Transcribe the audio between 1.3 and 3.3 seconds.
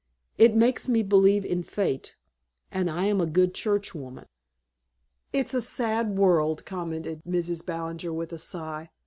in Fate and I am a